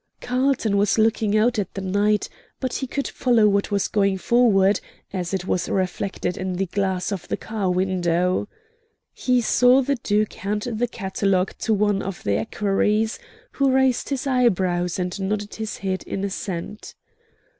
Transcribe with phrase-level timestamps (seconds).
[0.19, 2.27] Carlton was looking out at the night,
[2.59, 4.79] but he could follow what was going forward,
[5.13, 8.47] as it was reflected in the glass of the car window.
[9.13, 13.19] He saw the Duke hand the catalogue to one of the equerries,
[13.51, 16.95] who raised his eyebrows and nodded his head in assent.